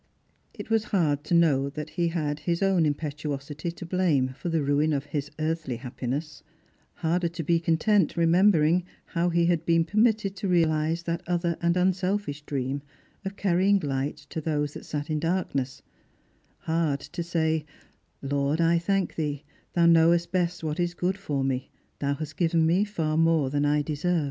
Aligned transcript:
It 0.55 0.71
was 0.71 0.85
hard 0.85 1.23
to 1.25 1.35
know 1.35 1.69
that 1.69 1.91
he 1.91 2.07
had 2.07 2.39
his 2.39 2.63
own 2.63 2.91
imiietuosity 2.91 3.71
to 3.75 3.85
blame 3.85 4.29
for 4.29 4.49
the 4.49 4.63
ruin 4.63 4.93
of 4.93 5.05
his 5.05 5.29
earthly 5.37 5.75
happiness; 5.75 6.41
harder 6.95 7.27
to 7.27 7.43
be 7.43 7.59
content 7.59 8.17
re 8.17 8.25
membering 8.25 8.81
how 9.05 9.29
he 9.29 9.45
had 9.45 9.63
been 9.63 9.85
permitted 9.85 10.35
to 10.37 10.47
realise 10.47 11.03
that 11.03 11.21
other 11.27 11.55
and 11.61 11.77
unselfish 11.77 12.41
dream 12.41 12.81
of 13.23 13.35
carrying 13.35 13.77
light 13.81 14.17
to 14.31 14.41
those 14.41 14.73
that 14.73 14.85
sat 14.87 15.11
in 15.11 15.19
dark 15.19 15.53
ness; 15.53 15.83
hard 16.61 16.99
to 17.01 17.21
say," 17.21 17.63
Lord, 18.23 18.59
I 18.59 18.79
thank 18.79 19.13
Thee; 19.13 19.43
Thou 19.73 19.85
knowest 19.85 20.31
best 20.31 20.63
what 20.63 20.79
is 20.79 20.95
good 20.95 21.19
for 21.19 21.43
me; 21.43 21.69
Thou 21.99 22.15
hast 22.15 22.37
given 22.37 22.65
me 22.65 22.85
far 22.85 23.17
more 23.17 23.51
than 23.51 23.65
I 23.65 23.83
deserye." 23.83 24.19